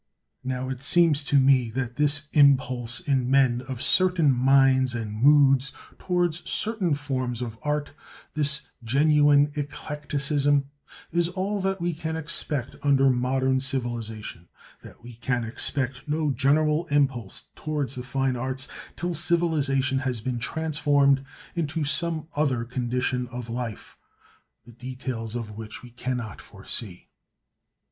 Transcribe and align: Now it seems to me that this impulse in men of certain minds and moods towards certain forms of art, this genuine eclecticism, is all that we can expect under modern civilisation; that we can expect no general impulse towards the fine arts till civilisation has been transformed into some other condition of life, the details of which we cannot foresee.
Now 0.43 0.67
it 0.69 0.81
seems 0.81 1.23
to 1.25 1.35
me 1.39 1.69
that 1.69 1.97
this 1.97 2.23
impulse 2.33 2.99
in 3.01 3.29
men 3.29 3.61
of 3.67 3.83
certain 3.83 4.31
minds 4.31 4.95
and 4.95 5.13
moods 5.13 5.73
towards 5.99 6.49
certain 6.49 6.95
forms 6.95 7.39
of 7.39 7.59
art, 7.61 7.91
this 8.33 8.63
genuine 8.83 9.51
eclecticism, 9.53 10.65
is 11.11 11.29
all 11.29 11.59
that 11.61 11.79
we 11.79 11.93
can 11.93 12.17
expect 12.17 12.77
under 12.81 13.11
modern 13.11 13.59
civilisation; 13.59 14.49
that 14.81 15.03
we 15.03 15.13
can 15.13 15.43
expect 15.43 16.07
no 16.07 16.31
general 16.31 16.87
impulse 16.87 17.43
towards 17.55 17.93
the 17.93 18.01
fine 18.01 18.35
arts 18.35 18.67
till 18.95 19.13
civilisation 19.13 19.99
has 19.99 20.19
been 20.19 20.39
transformed 20.39 21.23
into 21.53 21.83
some 21.83 22.27
other 22.35 22.63
condition 22.63 23.27
of 23.27 23.51
life, 23.51 23.99
the 24.65 24.71
details 24.71 25.35
of 25.35 25.51
which 25.55 25.83
we 25.83 25.91
cannot 25.91 26.41
foresee. 26.41 27.09